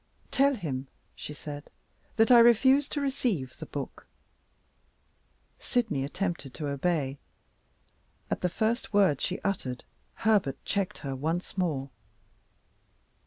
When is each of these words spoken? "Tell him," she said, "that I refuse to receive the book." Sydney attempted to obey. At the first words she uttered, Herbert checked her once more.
"Tell 0.31 0.55
him," 0.55 0.87
she 1.15 1.31
said, 1.31 1.69
"that 2.15 2.31
I 2.31 2.39
refuse 2.39 2.89
to 2.89 2.99
receive 2.99 3.59
the 3.59 3.67
book." 3.67 4.07
Sydney 5.59 6.03
attempted 6.03 6.55
to 6.55 6.69
obey. 6.69 7.19
At 8.31 8.41
the 8.41 8.49
first 8.49 8.93
words 8.93 9.23
she 9.23 9.39
uttered, 9.41 9.83
Herbert 10.15 10.57
checked 10.65 10.97
her 11.05 11.15
once 11.15 11.55
more. 11.55 11.91